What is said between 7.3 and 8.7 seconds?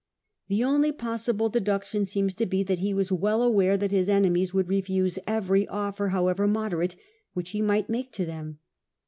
which he might make to them.